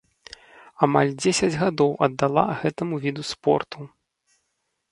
Амаль 0.87 1.11
дзесяць 1.19 1.59
гадоў 1.63 1.91
аддала 2.07 2.45
гэтаму 2.63 2.95
віду 3.07 3.29
спорту. 3.35 3.77